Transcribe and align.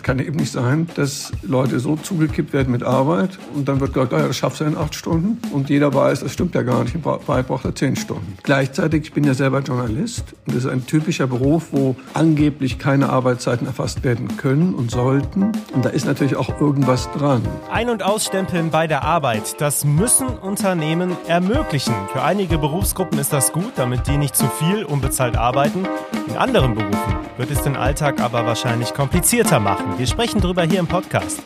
Es 0.00 0.04
kann 0.04 0.18
eben 0.18 0.36
nicht 0.36 0.50
sein, 0.50 0.88
dass 0.94 1.30
Leute 1.42 1.78
so 1.78 1.94
zugekippt 1.94 2.54
werden 2.54 2.72
mit 2.72 2.82
Arbeit 2.82 3.38
und 3.54 3.68
dann 3.68 3.80
wird 3.80 3.92
gesagt, 3.92 4.14
ah, 4.14 4.28
das 4.28 4.34
schaffst 4.34 4.60
du 4.60 4.64
in 4.64 4.74
acht 4.74 4.94
Stunden. 4.94 5.38
Und 5.52 5.68
jeder 5.68 5.92
weiß, 5.92 6.20
das 6.20 6.32
stimmt 6.32 6.54
ja 6.54 6.62
gar 6.62 6.84
nicht. 6.84 6.96
Wahrheit 7.04 7.48
braucht 7.48 7.66
er 7.66 7.74
zehn 7.74 7.96
Stunden. 7.96 8.38
Gleichzeitig, 8.42 9.02
ich 9.02 9.12
bin 9.12 9.24
ja 9.24 9.34
selber 9.34 9.60
Journalist 9.60 10.24
und 10.46 10.56
das 10.56 10.64
ist 10.64 10.70
ein 10.70 10.86
typischer 10.86 11.26
Beruf, 11.26 11.66
wo 11.72 11.96
angeblich 12.14 12.78
keine 12.78 13.10
Arbeitszeiten 13.10 13.66
erfasst 13.66 14.02
werden 14.02 14.38
können 14.38 14.72
und 14.72 14.90
sollten. 14.90 15.52
Und 15.74 15.84
da 15.84 15.90
ist 15.90 16.06
natürlich 16.06 16.36
auch 16.36 16.58
irgendwas 16.62 17.10
dran. 17.12 17.42
Ein- 17.70 17.90
und 17.90 18.02
Ausstempeln 18.02 18.70
bei 18.70 18.86
der 18.86 19.04
Arbeit, 19.04 19.60
das 19.60 19.84
müssen 19.84 20.28
Unternehmen 20.28 21.14
ermöglichen. 21.28 21.92
Für 22.14 22.22
einige 22.22 22.56
Berufsgruppen 22.56 23.18
ist 23.18 23.34
das 23.34 23.52
gut, 23.52 23.72
damit 23.76 24.06
die 24.06 24.16
nicht 24.16 24.34
zu 24.34 24.46
viel 24.46 24.82
unbezahlt 24.82 25.36
arbeiten. 25.36 25.86
In 26.26 26.38
anderen 26.38 26.74
Berufen 26.74 27.19
wird 27.40 27.50
es 27.50 27.62
den 27.62 27.74
Alltag 27.74 28.20
aber 28.20 28.44
wahrscheinlich 28.44 28.92
komplizierter 28.92 29.60
machen. 29.60 29.98
Wir 29.98 30.06
sprechen 30.06 30.42
darüber 30.42 30.62
hier 30.64 30.78
im 30.78 30.86
Podcast. 30.86 31.42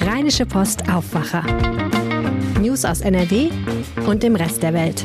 Rheinische 0.00 0.44
Post 0.44 0.90
Aufwacher. 0.90 1.44
News 2.60 2.84
aus 2.84 3.00
NRW 3.00 3.50
und 4.08 4.24
dem 4.24 4.34
Rest 4.34 4.60
der 4.64 4.74
Welt. 4.74 5.04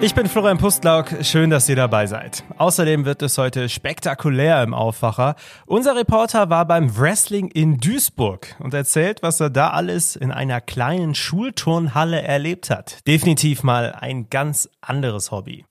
Ich 0.00 0.14
bin 0.14 0.26
Florian 0.26 0.58
Pustlauk, 0.58 1.14
schön, 1.22 1.50
dass 1.50 1.68
ihr 1.68 1.76
dabei 1.76 2.06
seid. 2.06 2.42
Außerdem 2.58 3.04
wird 3.04 3.22
es 3.22 3.38
heute 3.38 3.68
spektakulär 3.68 4.60
im 4.64 4.74
Aufwacher. 4.74 5.36
Unser 5.66 5.94
Reporter 5.94 6.50
war 6.50 6.66
beim 6.66 6.98
Wrestling 6.98 7.48
in 7.48 7.78
Duisburg 7.78 8.56
und 8.58 8.74
erzählt, 8.74 9.22
was 9.22 9.38
er 9.38 9.50
da 9.50 9.70
alles 9.70 10.16
in 10.16 10.32
einer 10.32 10.60
kleinen 10.60 11.14
Schulturnhalle 11.14 12.22
erlebt 12.22 12.70
hat. 12.70 13.06
Definitiv 13.06 13.62
mal 13.62 13.92
ein 13.92 14.28
ganz 14.30 14.68
anderes 14.80 15.30
Hobby. 15.30 15.64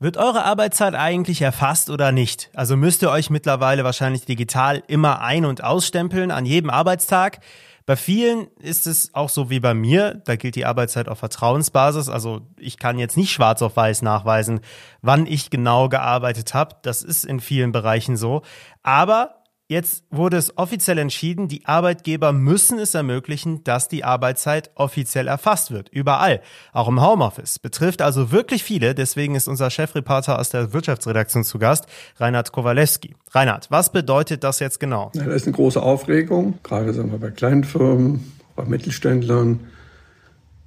Wird 0.00 0.16
eure 0.16 0.44
Arbeitszeit 0.44 0.94
eigentlich 0.94 1.42
erfasst 1.42 1.90
oder 1.90 2.12
nicht? 2.12 2.50
Also 2.54 2.76
müsst 2.76 3.02
ihr 3.02 3.10
euch 3.10 3.30
mittlerweile 3.30 3.82
wahrscheinlich 3.82 4.24
digital 4.24 4.80
immer 4.86 5.22
ein- 5.22 5.44
und 5.44 5.64
ausstempeln 5.64 6.30
an 6.30 6.46
jedem 6.46 6.70
Arbeitstag. 6.70 7.40
Bei 7.84 7.96
vielen 7.96 8.46
ist 8.60 8.86
es 8.86 9.12
auch 9.12 9.28
so 9.28 9.50
wie 9.50 9.58
bei 9.58 9.74
mir, 9.74 10.22
da 10.24 10.36
gilt 10.36 10.54
die 10.54 10.66
Arbeitszeit 10.66 11.08
auf 11.08 11.18
Vertrauensbasis. 11.18 12.08
Also 12.08 12.42
ich 12.58 12.78
kann 12.78 13.00
jetzt 13.00 13.16
nicht 13.16 13.32
schwarz 13.32 13.60
auf 13.60 13.76
weiß 13.76 14.02
nachweisen, 14.02 14.60
wann 15.02 15.26
ich 15.26 15.50
genau 15.50 15.88
gearbeitet 15.88 16.54
habe. 16.54 16.76
Das 16.82 17.02
ist 17.02 17.24
in 17.24 17.40
vielen 17.40 17.72
Bereichen 17.72 18.16
so. 18.16 18.42
Aber 18.84 19.37
Jetzt 19.70 20.04
wurde 20.10 20.38
es 20.38 20.56
offiziell 20.56 20.96
entschieden, 20.96 21.46
die 21.46 21.66
Arbeitgeber 21.66 22.32
müssen 22.32 22.78
es 22.78 22.94
ermöglichen, 22.94 23.64
dass 23.64 23.86
die 23.86 24.02
Arbeitszeit 24.02 24.70
offiziell 24.76 25.28
erfasst 25.28 25.70
wird. 25.70 25.90
Überall. 25.90 26.40
Auch 26.72 26.88
im 26.88 27.02
Homeoffice. 27.02 27.58
Betrifft 27.58 28.00
also 28.00 28.32
wirklich 28.32 28.64
viele. 28.64 28.94
Deswegen 28.94 29.34
ist 29.34 29.46
unser 29.46 29.68
Chefreporter 29.68 30.38
aus 30.38 30.48
der 30.48 30.72
Wirtschaftsredaktion 30.72 31.44
zu 31.44 31.58
Gast, 31.58 31.84
Reinhard 32.16 32.50
Kowalewski. 32.50 33.14
Reinhard, 33.32 33.70
was 33.70 33.92
bedeutet 33.92 34.42
das 34.42 34.58
jetzt 34.58 34.80
genau? 34.80 35.12
Ja, 35.14 35.24
da 35.24 35.32
ist 35.32 35.46
eine 35.46 35.54
große 35.54 35.82
Aufregung, 35.82 36.58
gerade 36.62 36.94
sagen 36.94 37.12
wir 37.12 37.18
bei 37.18 37.30
kleinen 37.30 37.64
Firmen, 37.64 38.32
bei 38.56 38.64
Mittelständlern. 38.64 39.60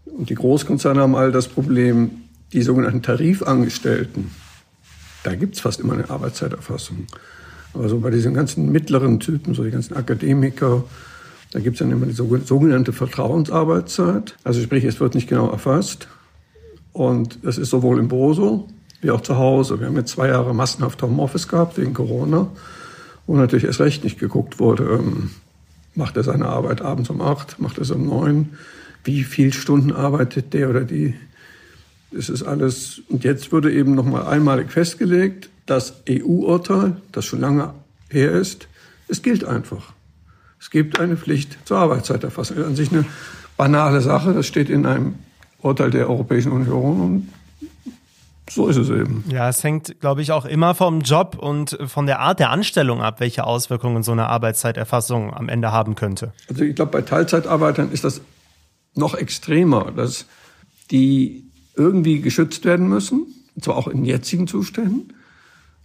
Und 0.06 0.30
die 0.30 0.36
Großkonzerne 0.36 1.02
haben 1.02 1.16
all 1.16 1.32
das 1.32 1.48
Problem, 1.48 2.22
die 2.54 2.62
sogenannten 2.62 3.02
Tarifangestellten. 3.02 4.30
Da 5.24 5.34
gibt 5.34 5.56
es 5.56 5.62
fast 5.62 5.80
immer 5.80 5.94
eine 5.94 6.08
Arbeitszeiterfassung. 6.08 7.08
Also 7.74 8.00
bei 8.00 8.10
diesen 8.10 8.34
ganzen 8.34 8.72
mittleren 8.72 9.20
Typen, 9.20 9.54
so 9.54 9.64
die 9.64 9.72
ganzen 9.72 9.96
Akademiker, 9.96 10.84
da 11.52 11.60
gibt 11.60 11.76
es 11.76 11.80
dann 11.80 11.92
immer 11.92 12.06
die 12.06 12.14
sogenannte 12.14 12.94
Vertrauensarbeitszeit. 12.94 14.36
Also 14.44 14.62
sprich, 14.62 14.84
es 14.84 15.00
wird 15.00 15.16
nicht 15.16 15.28
genau 15.28 15.50
erfasst. 15.50 16.08
Und 16.94 17.40
das 17.44 17.58
ist 17.58 17.70
sowohl 17.70 18.00
im 18.00 18.08
Boso 18.08 18.68
wie 19.02 19.12
auch 19.12 19.22
zu 19.22 19.38
Hause. 19.38 19.80
Wir 19.80 19.88
haben 19.88 19.96
jetzt 19.96 20.12
zwei 20.12 20.28
Jahre 20.28 20.54
massenhaft 20.54 21.02
Homeoffice 21.02 21.48
gehabt 21.48 21.78
wegen 21.78 21.94
Corona, 21.94 22.48
wo 23.28 23.36
natürlich 23.36 23.66
erst 23.66 23.80
recht 23.80 24.04
nicht 24.04 24.20
geguckt 24.20 24.60
wurde, 24.60 25.00
ähm, 25.00 25.32
macht 25.96 26.18
er 26.18 26.24
seine 26.24 26.46
Arbeit 26.46 26.82
abends 26.82 27.10
um 27.10 27.22
acht, 27.22 27.60
macht 27.60 27.78
er 27.78 27.82
es 27.82 27.92
um 27.92 28.06
neun, 28.06 28.50
wie 29.04 29.24
viel 29.24 29.52
Stunden 29.54 29.92
arbeitet 29.92 30.54
der 30.54 30.70
oder 30.70 30.82
die. 30.82 31.16
Es 32.16 32.30
ist 32.30 32.44
alles, 32.44 33.02
und 33.10 33.24
jetzt 33.24 33.52
wurde 33.52 33.74
eben 33.74 33.96
nochmal 33.96 34.28
einmalig 34.28 34.72
festgelegt, 34.72 35.50
das 35.66 36.04
EU-Urteil, 36.10 36.98
das 37.12 37.26
schon 37.26 37.40
lange 37.40 37.74
her 38.10 38.32
ist, 38.32 38.68
es 39.08 39.22
gilt 39.22 39.44
einfach. 39.44 39.94
Es 40.60 40.70
gibt 40.70 41.00
eine 41.00 41.18
Pflicht 41.18 41.58
zur 41.66 41.78
Arbeitszeiterfassung. 41.78 42.58
Das 42.58 42.66
ist 42.66 42.70
an 42.70 42.76
sich 42.76 42.92
eine 42.92 43.06
banale 43.58 44.02
Sache. 44.02 44.34
Das 44.34 44.48
steht 44.48 44.70
in 44.70 44.86
einem 44.86 45.16
Urteil 45.62 45.92
der 45.92 46.10
Europäischen 46.10 46.52
Union 46.52 47.02
und 47.02 47.30
so 48.50 48.68
ist 48.68 48.76
es 48.76 48.90
eben. 48.90 49.24
Ja, 49.30 49.48
es 49.48 49.64
hängt, 49.64 50.02
glaube 50.02 50.22
ich, 50.22 50.34
auch 50.34 50.44
immer 50.46 50.76
vom 50.76 51.02
Job 51.02 51.38
und 51.40 51.78
von 51.86 52.06
der 52.06 52.20
Art 52.20 52.40
der 52.40 52.50
Anstellung 52.50 53.02
ab, 53.02 53.22
welche 53.22 53.46
Auswirkungen 53.46 54.04
so 54.04 54.12
eine 54.12 54.28
Arbeitszeiterfassung 54.28 55.34
am 55.34 55.48
Ende 55.48 55.72
haben 55.72 55.96
könnte. 55.96 56.34
Also 56.50 56.64
ich 56.64 56.76
glaube, 56.76 56.92
bei 56.92 57.02
Teilzeitarbeitern 57.02 57.92
ist 57.92 58.04
das 58.04 58.20
noch 58.94 59.16
extremer, 59.16 59.92
dass 59.96 60.26
die 60.92 61.46
irgendwie 61.78 62.20
geschützt 62.20 62.66
werden 62.66 62.90
müssen, 62.90 63.26
und 63.56 63.64
zwar 63.64 63.78
auch 63.78 63.88
in 63.88 64.04
jetzigen 64.04 64.48
Zuständen. 64.48 65.14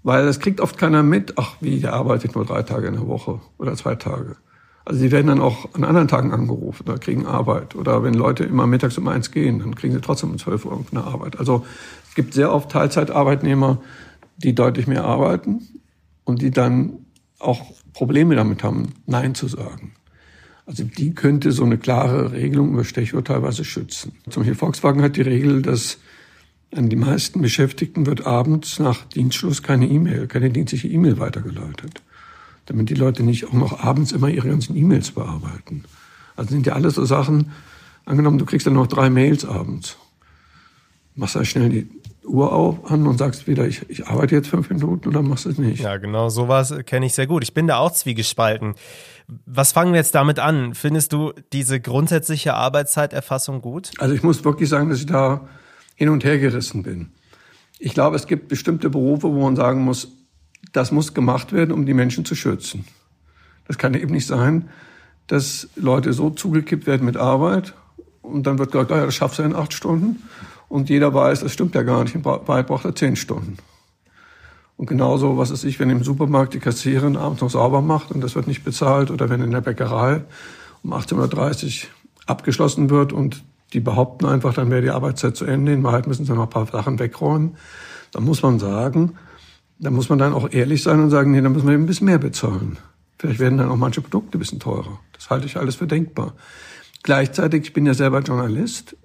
Weil 0.06 0.24
das 0.24 0.38
kriegt 0.38 0.60
oft 0.60 0.78
keiner 0.78 1.02
mit, 1.02 1.32
ach 1.34 1.56
wie, 1.60 1.80
der 1.80 1.92
arbeitet 1.92 2.36
nur 2.36 2.44
drei 2.44 2.62
Tage 2.62 2.86
in 2.86 2.94
der 2.94 3.08
Woche 3.08 3.40
oder 3.58 3.74
zwei 3.74 3.96
Tage. 3.96 4.36
Also 4.84 5.00
sie 5.00 5.10
werden 5.10 5.26
dann 5.26 5.40
auch 5.40 5.74
an 5.74 5.82
anderen 5.82 6.06
Tagen 6.06 6.32
angerufen 6.32 6.84
oder 6.88 6.96
kriegen 6.96 7.26
Arbeit. 7.26 7.74
Oder 7.74 8.04
wenn 8.04 8.14
Leute 8.14 8.44
immer 8.44 8.68
mittags 8.68 8.96
um 8.98 9.08
eins 9.08 9.32
gehen, 9.32 9.58
dann 9.58 9.74
kriegen 9.74 9.92
sie 9.92 10.00
trotzdem 10.00 10.30
um 10.30 10.38
zwölf 10.38 10.64
Uhr 10.64 10.80
eine 10.92 11.02
Arbeit. 11.02 11.40
Also 11.40 11.66
es 12.08 12.14
gibt 12.14 12.34
sehr 12.34 12.52
oft 12.52 12.70
Teilzeitarbeitnehmer, 12.70 13.82
die 14.36 14.54
deutlich 14.54 14.86
mehr 14.86 15.02
arbeiten 15.02 15.66
und 16.22 16.40
die 16.40 16.52
dann 16.52 17.04
auch 17.40 17.62
Probleme 17.92 18.36
damit 18.36 18.62
haben, 18.62 18.94
Nein 19.06 19.34
zu 19.34 19.48
sagen. 19.48 19.94
Also 20.66 20.84
die 20.84 21.16
könnte 21.16 21.50
so 21.50 21.64
eine 21.64 21.78
klare 21.78 22.30
Regelung 22.30 22.74
über 22.74 22.84
Stechuhr 22.84 23.24
teilweise 23.24 23.64
schützen. 23.64 24.12
Zum 24.30 24.42
Beispiel 24.42 24.54
Volkswagen 24.54 25.02
hat 25.02 25.16
die 25.16 25.22
Regel, 25.22 25.62
dass 25.62 25.98
an 26.74 26.88
die 26.88 26.96
meisten 26.96 27.40
Beschäftigten 27.40 28.06
wird 28.06 28.26
abends 28.26 28.78
nach 28.78 29.04
Dienstschluss 29.04 29.62
keine 29.62 29.86
E-Mail, 29.86 30.26
keine 30.26 30.50
dienstliche 30.50 30.88
E-Mail 30.88 31.18
weitergeleitet. 31.18 32.02
Damit 32.66 32.90
die 32.90 32.94
Leute 32.94 33.22
nicht 33.22 33.46
auch 33.46 33.52
noch 33.52 33.84
abends 33.84 34.12
immer 34.12 34.28
ihre 34.28 34.48
ganzen 34.48 34.76
E-Mails 34.76 35.12
bearbeiten. 35.12 35.84
Also 36.34 36.50
sind 36.50 36.66
ja 36.66 36.74
alles 36.74 36.94
so 36.94 37.04
Sachen, 37.04 37.52
angenommen, 38.04 38.38
du 38.38 38.44
kriegst 38.44 38.66
dann 38.66 38.74
noch 38.74 38.88
drei 38.88 39.10
Mails 39.10 39.44
abends. 39.44 39.96
Machst 41.14 41.36
da 41.36 41.44
schnell 41.44 41.68
die 41.68 41.88
Uhr 42.26 42.52
auf 42.52 42.90
an 42.90 43.06
und 43.06 43.18
sagst 43.18 43.46
wieder, 43.46 43.66
ich, 43.66 43.88
ich 43.88 44.06
arbeite 44.06 44.34
jetzt 44.34 44.48
fünf 44.48 44.68
Minuten 44.68 45.08
oder 45.08 45.22
machst 45.22 45.46
es 45.46 45.58
nicht. 45.58 45.80
Ja, 45.80 45.96
genau, 45.96 46.28
sowas 46.28 46.74
kenne 46.84 47.06
ich 47.06 47.14
sehr 47.14 47.26
gut. 47.26 47.42
Ich 47.42 47.54
bin 47.54 47.66
da 47.66 47.78
auch 47.78 47.92
zwiegespalten. 47.92 48.74
Was 49.46 49.72
fangen 49.72 49.92
wir 49.92 49.98
jetzt 49.98 50.14
damit 50.14 50.38
an? 50.38 50.74
Findest 50.74 51.12
du 51.12 51.32
diese 51.52 51.80
grundsätzliche 51.80 52.54
Arbeitszeiterfassung 52.54 53.62
gut? 53.62 53.92
Also 53.98 54.14
ich 54.14 54.22
muss 54.22 54.44
wirklich 54.44 54.68
sagen, 54.68 54.90
dass 54.90 54.98
ich 54.98 55.06
da 55.06 55.48
hin 55.96 56.08
und 56.08 56.24
her 56.24 56.38
gerissen 56.38 56.84
bin. 56.84 57.10
Ich 57.78 57.92
glaube, 57.92 58.16
es 58.16 58.26
gibt 58.26 58.48
bestimmte 58.48 58.88
Berufe, 58.88 59.28
wo 59.32 59.42
man 59.42 59.56
sagen 59.56 59.82
muss, 59.82 60.12
das 60.72 60.92
muss 60.92 61.14
gemacht 61.14 61.52
werden, 61.52 61.72
um 61.72 61.84
die 61.86 61.94
Menschen 61.94 62.24
zu 62.24 62.34
schützen. 62.34 62.84
Das 63.66 63.78
kann 63.78 63.94
eben 63.94 64.12
nicht 64.12 64.26
sein, 64.26 64.68
dass 65.26 65.68
Leute 65.74 66.12
so 66.12 66.30
zugekippt 66.30 66.86
werden 66.86 67.04
mit 67.04 67.16
Arbeit 67.16 67.74
und 68.22 68.46
dann 68.46 68.58
wird 68.58 68.72
gesagt, 68.72 68.92
ah 68.92 68.98
ja, 68.98 69.06
das 69.06 69.14
schaffst 69.14 69.38
du 69.38 69.42
in 69.42 69.54
acht 69.54 69.72
Stunden 69.72 70.22
und 70.68 70.88
jeder 70.88 71.12
weiß, 71.12 71.40
das 71.40 71.52
stimmt 71.52 71.74
ja 71.74 71.82
gar 71.82 72.04
nicht, 72.04 72.14
in 72.14 72.24
Wahrheit 72.24 72.68
braucht 72.68 72.84
er 72.84 72.94
zehn 72.94 73.16
Stunden. 73.16 73.56
Und 74.76 74.86
genauso, 74.86 75.38
was 75.38 75.50
ist 75.50 75.64
ich, 75.64 75.80
wenn 75.80 75.88
im 75.88 76.04
Supermarkt 76.04 76.52
die 76.54 76.58
Kassiererin 76.58 77.16
abends 77.16 77.40
noch 77.40 77.50
sauber 77.50 77.80
macht 77.80 78.10
und 78.10 78.20
das 78.20 78.34
wird 78.34 78.46
nicht 78.46 78.62
bezahlt 78.62 79.10
oder 79.10 79.30
wenn 79.30 79.40
in 79.40 79.50
der 79.50 79.62
Bäckerei 79.62 80.22
um 80.82 80.92
18.30 80.92 81.84
Uhr 81.84 81.88
abgeschlossen 82.26 82.90
wird 82.90 83.12
und 83.12 83.42
die 83.72 83.80
behaupten 83.80 84.26
einfach, 84.26 84.54
dann 84.54 84.70
wäre 84.70 84.82
die 84.82 84.90
Arbeitszeit 84.90 85.36
zu 85.36 85.44
Ende. 85.44 85.72
In 85.72 85.82
Wahrheit 85.82 86.06
müssen 86.06 86.24
sie 86.24 86.32
noch 86.32 86.44
ein 86.44 86.50
paar 86.50 86.66
Sachen 86.66 86.98
wegräumen. 86.98 87.56
Da 88.12 88.20
muss 88.20 88.42
man 88.42 88.58
sagen, 88.58 89.16
da 89.78 89.90
muss 89.90 90.08
man 90.08 90.18
dann 90.18 90.32
auch 90.32 90.50
ehrlich 90.50 90.82
sein 90.82 91.00
und 91.00 91.10
sagen, 91.10 91.32
nee, 91.32 91.40
da 91.40 91.48
müssen 91.48 91.66
wir 91.66 91.74
eben 91.74 91.84
ein 91.84 91.86
bisschen 91.86 92.06
mehr 92.06 92.18
bezahlen. 92.18 92.78
Vielleicht 93.18 93.40
werden 93.40 93.58
dann 93.58 93.70
auch 93.70 93.76
manche 93.76 94.00
Produkte 94.00 94.38
ein 94.38 94.40
bisschen 94.40 94.60
teurer. 94.60 95.00
Das 95.12 95.30
halte 95.30 95.46
ich 95.46 95.56
alles 95.56 95.76
für 95.76 95.86
denkbar. 95.86 96.34
Gleichzeitig, 97.02 97.64
ich 97.64 97.72
bin 97.72 97.86
ja 97.86 97.94
selber 97.94 98.20
Journalist 98.20 98.96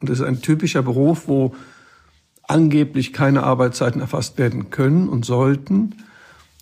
und 0.00 0.10
das 0.10 0.20
ist 0.20 0.24
ein 0.24 0.42
typischer 0.42 0.82
Beruf, 0.82 1.28
wo 1.28 1.54
angeblich 2.42 3.12
keine 3.12 3.42
Arbeitszeiten 3.42 4.00
erfasst 4.00 4.38
werden 4.38 4.70
können 4.70 5.08
und 5.08 5.24
sollten. 5.24 5.94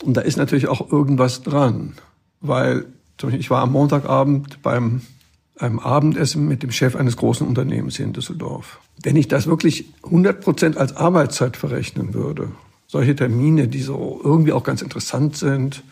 Und 0.02 0.16
da 0.16 0.22
ist 0.22 0.36
natürlich 0.36 0.68
auch 0.68 0.90
irgendwas 0.90 1.42
dran, 1.42 1.94
weil 2.40 2.86
zum 3.18 3.28
Beispiel 3.28 3.40
ich 3.40 3.50
war 3.50 3.62
am 3.62 3.72
Montagabend 3.72 4.62
beim 4.62 5.02
einem 5.58 5.78
Abendessen 5.78 6.48
mit 6.48 6.62
dem 6.62 6.72
Chef 6.72 6.96
eines 6.96 7.16
großen 7.16 7.46
Unternehmens 7.46 7.96
hier 7.96 8.06
in 8.06 8.12
Düsseldorf. 8.12 8.80
Wenn 9.02 9.16
ich 9.16 9.28
das 9.28 9.46
wirklich 9.46 9.86
100 10.04 10.40
Prozent 10.40 10.76
als 10.76 10.96
Arbeitszeit 10.96 11.56
verrechnen 11.56 12.14
würde, 12.14 12.50
solche 12.86 13.14
Termine, 13.14 13.68
die 13.68 13.82
so 13.82 14.20
irgendwie 14.22 14.52
auch 14.52 14.64
ganz 14.64 14.82
interessant 14.82 15.36
sind, 15.36 15.82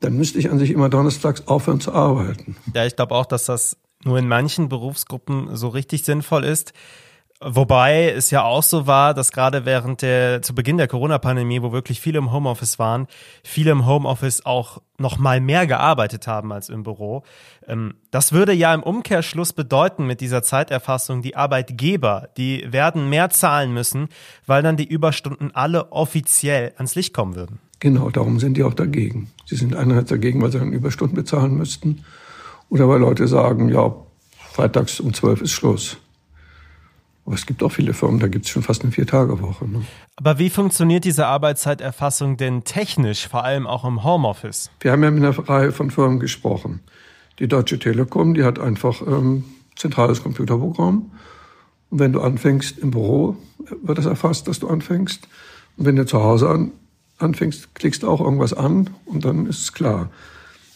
dann 0.00 0.16
müsste 0.16 0.38
ich 0.38 0.50
an 0.50 0.58
sich 0.58 0.70
immer 0.70 0.88
donnerstags 0.88 1.46
aufhören 1.46 1.80
zu 1.80 1.92
arbeiten. 1.92 2.56
Ja, 2.74 2.84
ich 2.84 2.96
glaube 2.96 3.14
auch, 3.14 3.26
dass 3.26 3.44
das 3.44 3.76
nur 4.04 4.18
in 4.18 4.26
manchen 4.26 4.68
Berufsgruppen 4.68 5.56
so 5.56 5.68
richtig 5.68 6.04
sinnvoll 6.04 6.44
ist. 6.44 6.72
Wobei 7.44 8.10
es 8.10 8.30
ja 8.30 8.44
auch 8.44 8.62
so 8.62 8.86
war, 8.86 9.14
dass 9.14 9.32
gerade 9.32 9.64
während 9.64 10.02
der, 10.02 10.42
zu 10.42 10.54
Beginn 10.54 10.76
der 10.76 10.88
Corona-Pandemie, 10.88 11.62
wo 11.62 11.72
wirklich 11.72 12.00
viele 12.00 12.18
im 12.18 12.32
Homeoffice 12.32 12.78
waren, 12.78 13.06
viele 13.42 13.72
im 13.72 13.86
Homeoffice 13.86 14.46
auch 14.46 14.80
noch 14.98 15.18
mal 15.18 15.40
mehr 15.40 15.66
gearbeitet 15.66 16.26
haben 16.26 16.52
als 16.52 16.68
im 16.68 16.84
Büro. 16.84 17.24
Ähm, 17.66 17.94
das 18.10 18.32
würde 18.32 18.52
ja 18.52 18.72
im 18.72 18.82
Umkehrschluss 18.82 19.52
bedeuten 19.52 20.06
mit 20.06 20.20
dieser 20.20 20.42
Zeiterfassung, 20.42 21.22
die 21.22 21.36
Arbeitgeber, 21.36 22.28
die 22.36 22.64
werden 22.70 23.08
mehr 23.08 23.30
zahlen 23.30 23.74
müssen, 23.74 24.08
weil 24.46 24.62
dann 24.62 24.76
die 24.76 24.86
Überstunden 24.86 25.50
alle 25.52 25.90
offiziell 25.90 26.72
ans 26.76 26.94
Licht 26.94 27.12
kommen 27.12 27.34
würden. 27.34 27.58
Genau, 27.80 28.10
darum 28.10 28.38
sind 28.38 28.56
die 28.56 28.62
auch 28.62 28.74
dagegen. 28.74 29.30
Sie 29.46 29.56
sind 29.56 29.74
einerseits 29.74 30.10
dagegen, 30.10 30.40
weil 30.40 30.52
sie 30.52 30.60
dann 30.60 30.72
Überstunden 30.72 31.16
bezahlen 31.16 31.56
müssten 31.56 32.04
oder 32.68 32.88
weil 32.88 33.00
Leute 33.00 33.26
sagen, 33.26 33.68
ja, 33.68 33.92
freitags 34.52 35.00
um 35.00 35.12
zwölf 35.12 35.40
ist 35.40 35.50
Schluss. 35.50 35.96
Aber 37.24 37.34
es 37.36 37.46
gibt 37.46 37.62
auch 37.62 37.70
viele 37.70 37.94
Firmen, 37.94 38.18
da 38.18 38.26
gibt 38.26 38.46
es 38.46 38.50
schon 38.50 38.62
fast 38.62 38.82
eine 38.82 38.90
Vier-Tage-Woche. 38.90 39.68
Ne? 39.68 39.82
Aber 40.16 40.38
wie 40.38 40.50
funktioniert 40.50 41.04
diese 41.04 41.26
Arbeitszeiterfassung 41.26 42.36
denn 42.36 42.64
technisch, 42.64 43.28
vor 43.28 43.44
allem 43.44 43.66
auch 43.66 43.84
im 43.84 44.02
Homeoffice? 44.02 44.70
Wir 44.80 44.90
haben 44.90 45.04
ja 45.04 45.10
mit 45.10 45.22
einer 45.22 45.48
Reihe 45.48 45.72
von 45.72 45.90
Firmen 45.90 46.18
gesprochen. 46.18 46.80
Die 47.38 47.46
Deutsche 47.46 47.78
Telekom, 47.78 48.34
die 48.34 48.42
hat 48.42 48.58
einfach 48.58 49.02
ähm, 49.06 49.44
zentrales 49.76 50.22
Computerprogramm. 50.22 51.12
Und 51.90 51.98
wenn 51.98 52.12
du 52.12 52.20
anfängst 52.20 52.78
im 52.78 52.90
Büro, 52.90 53.36
wird 53.82 53.98
das 53.98 54.06
erfasst, 54.06 54.48
dass 54.48 54.58
du 54.58 54.68
anfängst. 54.68 55.28
Und 55.76 55.86
wenn 55.86 55.96
du 55.96 56.04
zu 56.04 56.22
Hause 56.22 56.48
an, 56.48 56.72
anfängst, 57.18 57.74
klickst 57.74 58.02
du 58.02 58.08
auch 58.08 58.20
irgendwas 58.20 58.52
an 58.52 58.90
und 59.04 59.24
dann 59.24 59.46
ist 59.46 59.60
es 59.60 59.72
klar. 59.72 60.10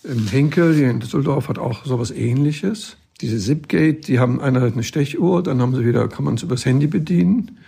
Im 0.05 0.29
Hinkel, 0.29 0.75
hier 0.75 0.91
in 0.91 1.01
Düsseldorf, 1.01 1.49
hat 1.49 1.59
auch 1.59 1.85
sowas 1.85 2.13
ähnliches 2.13 2.97
diese 3.21 3.39
Zipgate, 3.39 4.01
die 4.07 4.19
haben 4.19 4.41
einerseits 4.41 4.75
eine 4.75 4.83
Stechuhr, 4.83 5.43
dann 5.43 5.61
haben 5.61 5.75
sie 5.75 5.85
wieder, 5.85 6.09
kann 6.09 6.25
man 6.25 6.35
es 6.35 6.43
übers 6.43 6.65
Handy 6.65 6.87
bedienen. 6.87 7.59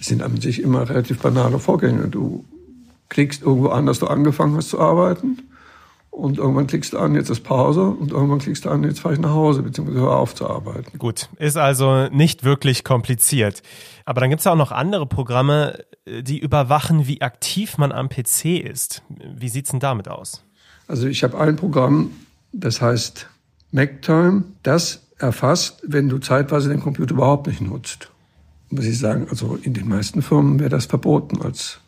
Es 0.00 0.06
sind 0.06 0.22
an 0.22 0.40
sich 0.40 0.62
immer 0.62 0.88
relativ 0.88 1.18
banale 1.20 1.58
Vorgänge. 1.58 2.08
Du 2.08 2.44
klickst 3.08 3.42
irgendwo 3.42 3.68
an, 3.68 3.86
dass 3.86 3.98
du 3.98 4.06
angefangen 4.06 4.56
hast 4.56 4.70
zu 4.70 4.80
arbeiten. 4.80 5.38
Und 6.10 6.38
irgendwann 6.38 6.66
klickst 6.66 6.94
du 6.94 6.98
an, 6.98 7.14
jetzt 7.14 7.28
ist 7.28 7.44
Pause. 7.44 7.82
Und 7.82 8.10
irgendwann 8.10 8.38
klickst 8.38 8.64
du 8.64 8.70
an, 8.70 8.84
jetzt 8.84 9.00
fahre 9.00 9.14
ich 9.14 9.20
nach 9.20 9.34
Hause, 9.34 9.62
beziehungsweise 9.62 10.00
hör 10.00 10.16
auf 10.16 10.34
zu 10.34 10.48
arbeiten. 10.48 10.98
Gut, 10.98 11.28
ist 11.38 11.58
also 11.58 12.08
nicht 12.08 12.42
wirklich 12.42 12.84
kompliziert. 12.84 13.62
Aber 14.06 14.20
dann 14.20 14.30
gibt 14.30 14.40
es 14.40 14.46
ja 14.46 14.52
auch 14.52 14.56
noch 14.56 14.72
andere 14.72 15.06
Programme, 15.06 15.84
die 16.06 16.38
überwachen, 16.38 17.06
wie 17.06 17.20
aktiv 17.20 17.76
man 17.76 17.92
am 17.92 18.08
PC 18.08 18.60
ist. 18.64 19.02
Wie 19.08 19.50
sieht's 19.50 19.70
denn 19.70 19.80
damit 19.80 20.08
aus? 20.08 20.42
Also 20.88 21.06
ich 21.06 21.22
habe 21.22 21.38
ein 21.38 21.56
Programm, 21.56 22.12
das 22.52 22.80
heißt 22.80 23.28
MacTime, 23.76 24.44
das 24.62 25.02
erfasst, 25.18 25.82
wenn 25.86 26.08
du 26.08 26.18
zeitweise 26.18 26.70
den 26.70 26.80
Computer 26.80 27.12
überhaupt 27.12 27.46
nicht 27.46 27.60
nutzt. 27.60 28.10
Muss 28.70 28.86
ich 28.86 28.98
sagen, 28.98 29.26
also 29.28 29.58
in 29.62 29.74
den 29.74 29.86
meisten 29.86 30.22
Firmen 30.22 30.58
wäre 30.58 30.70
das 30.70 30.86
verboten 30.86 31.42
als 31.42 31.78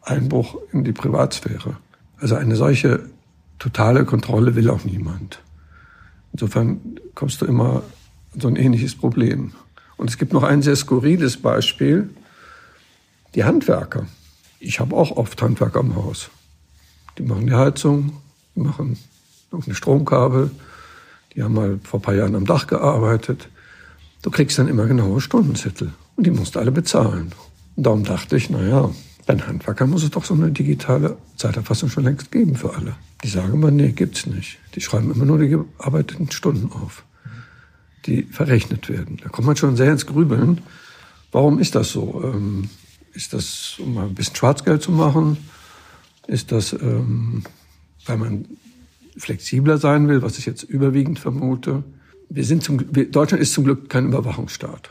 Einbruch 0.00 0.56
in 0.72 0.84
die 0.84 0.92
Privatsphäre. 0.92 1.76
Also 2.18 2.34
eine 2.34 2.56
solche 2.56 3.10
totale 3.58 4.06
Kontrolle 4.06 4.54
will 4.54 4.70
auch 4.70 4.84
niemand. 4.84 5.40
Insofern 6.32 6.80
kommst 7.14 7.42
du 7.42 7.44
immer 7.44 7.82
an 8.32 8.40
so 8.40 8.48
ein 8.48 8.56
ähnliches 8.56 8.94
Problem. 8.94 9.52
Und 9.98 10.08
es 10.08 10.16
gibt 10.16 10.32
noch 10.32 10.44
ein 10.44 10.62
sehr 10.62 10.76
skurriles 10.76 11.36
Beispiel. 11.36 12.08
Die 13.34 13.44
Handwerker. 13.44 14.06
Ich 14.60 14.80
habe 14.80 14.96
auch 14.96 15.10
oft 15.10 15.40
Handwerker 15.42 15.80
im 15.80 15.94
Haus. 15.94 16.30
Die 17.18 17.22
machen 17.22 17.46
die 17.46 17.54
Heizung, 17.54 18.14
die 18.56 18.60
machen 18.60 18.98
irgendeine 19.50 19.74
Stromkabel, 19.74 20.50
die 21.34 21.42
haben 21.42 21.54
mal 21.54 21.80
vor 21.82 22.00
ein 22.00 22.02
paar 22.02 22.14
Jahren 22.14 22.34
am 22.34 22.46
Dach 22.46 22.66
gearbeitet. 22.66 23.48
Du 24.22 24.30
kriegst 24.30 24.58
dann 24.58 24.68
immer 24.68 24.86
genaue 24.86 25.20
Stundenzettel. 25.20 25.92
Und 26.16 26.26
die 26.26 26.30
musst 26.30 26.54
du 26.54 26.60
alle 26.60 26.72
bezahlen. 26.72 27.32
Und 27.76 27.86
darum 27.86 28.04
dachte 28.04 28.36
ich, 28.36 28.50
naja, 28.50 28.90
bei 29.26 29.36
Handwerkern 29.36 29.90
muss 29.90 30.02
es 30.02 30.10
doch 30.10 30.24
so 30.24 30.34
eine 30.34 30.50
digitale 30.50 31.16
Zeiterfassung 31.36 31.88
schon 31.88 32.04
längst 32.04 32.30
geben 32.30 32.56
für 32.56 32.74
alle. 32.74 32.96
Die 33.22 33.28
sagen 33.28 33.54
immer, 33.54 33.70
nee, 33.70 33.92
gibt's 33.92 34.26
nicht. 34.26 34.58
Die 34.74 34.80
schreiben 34.80 35.12
immer 35.12 35.24
nur 35.24 35.38
die 35.38 35.48
gearbeiteten 35.48 36.30
Stunden 36.30 36.72
auf, 36.72 37.04
die 38.06 38.24
verrechnet 38.24 38.88
werden. 38.88 39.18
Da 39.22 39.28
kommt 39.28 39.46
man 39.46 39.56
schon 39.56 39.76
sehr 39.76 39.92
ins 39.92 40.06
Grübeln. 40.06 40.60
Warum 41.30 41.58
ist 41.58 41.74
das 41.74 41.90
so? 41.90 42.22
Ähm, 42.24 42.68
ist 43.14 43.32
das, 43.32 43.76
um 43.78 43.94
mal 43.94 44.06
ein 44.06 44.14
bisschen 44.14 44.36
Schwarzgeld 44.36 44.82
zu 44.82 44.90
machen? 44.90 45.36
Ist 46.26 46.52
das, 46.52 46.72
ähm, 46.72 47.44
weil 48.06 48.16
man 48.16 48.44
flexibler 49.16 49.78
sein 49.78 50.08
will, 50.08 50.22
was 50.22 50.38
ich 50.38 50.46
jetzt 50.46 50.62
überwiegend 50.62 51.18
vermute. 51.18 51.82
Wir 52.28 52.44
sind 52.44 52.62
zum, 52.62 52.92
Deutschland 52.92 53.42
ist 53.42 53.52
zum 53.52 53.64
Glück 53.64 53.88
kein 53.88 54.06
Überwachungsstaat. 54.06 54.90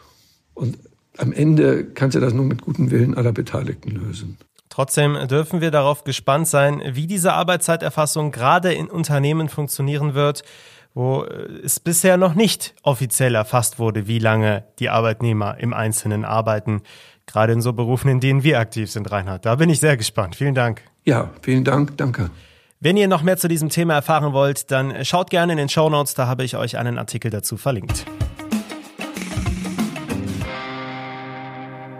Und 0.53 0.77
am 1.17 1.33
Ende 1.33 1.85
kannst 1.85 2.15
du 2.15 2.19
das 2.19 2.33
nur 2.33 2.45
mit 2.45 2.61
gutem 2.61 2.91
Willen 2.91 3.15
aller 3.15 3.31
Beteiligten 3.31 3.91
lösen. 3.91 4.37
Trotzdem 4.69 5.17
dürfen 5.27 5.59
wir 5.59 5.69
darauf 5.69 6.03
gespannt 6.05 6.47
sein, 6.47 6.81
wie 6.93 7.05
diese 7.05 7.33
Arbeitszeiterfassung 7.33 8.31
gerade 8.31 8.73
in 8.73 8.89
Unternehmen 8.89 9.49
funktionieren 9.49 10.13
wird, 10.13 10.43
wo 10.93 11.23
es 11.23 11.79
bisher 11.79 12.17
noch 12.17 12.35
nicht 12.35 12.73
offiziell 12.83 13.35
erfasst 13.35 13.79
wurde, 13.79 14.07
wie 14.07 14.19
lange 14.19 14.63
die 14.79 14.89
Arbeitnehmer 14.89 15.57
im 15.59 15.73
Einzelnen 15.73 16.23
arbeiten, 16.23 16.81
gerade 17.25 17.53
in 17.53 17.61
so 17.61 17.73
Berufen, 17.73 18.09
in 18.09 18.19
denen 18.19 18.43
wir 18.43 18.59
aktiv 18.59 18.89
sind, 18.89 19.11
Reinhard. 19.11 19.45
Da 19.45 19.55
bin 19.55 19.69
ich 19.69 19.79
sehr 19.79 19.97
gespannt. 19.97 20.35
Vielen 20.35 20.55
Dank. 20.55 20.81
Ja, 21.05 21.31
vielen 21.41 21.63
Dank. 21.63 21.97
Danke. 21.97 22.29
Wenn 22.83 22.97
ihr 22.97 23.07
noch 23.07 23.21
mehr 23.21 23.37
zu 23.37 23.47
diesem 23.47 23.69
Thema 23.69 23.93
erfahren 23.93 24.33
wollt, 24.33 24.71
dann 24.71 25.05
schaut 25.05 25.29
gerne 25.29 25.53
in 25.53 25.59
den 25.59 25.69
Show 25.69 25.87
Notes, 25.87 26.15
da 26.15 26.25
habe 26.25 26.43
ich 26.43 26.57
euch 26.57 26.79
einen 26.79 26.97
Artikel 26.97 27.29
dazu 27.29 27.55
verlinkt. 27.55 28.07